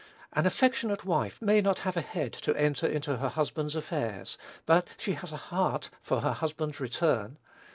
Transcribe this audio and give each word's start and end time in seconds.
An 0.33 0.47
affectionate 0.47 1.05
wife 1.05 1.39
may 1.43 1.61
not 1.61 1.77
have 1.81 1.95
a 1.95 2.01
head 2.01 2.33
to 2.33 2.55
enter 2.55 2.87
into 2.87 3.17
her 3.17 3.29
husband's 3.29 3.75
affairs; 3.75 4.35
but 4.65 4.87
she 4.97 5.13
has 5.13 5.31
a 5.31 5.37
heart 5.37 5.91
for 6.01 6.21
her 6.21 6.33
husband's 6.33 6.79
return. 6.79 7.37